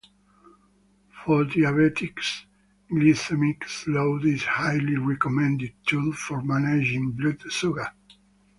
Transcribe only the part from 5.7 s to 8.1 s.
tool for managing blood sugar.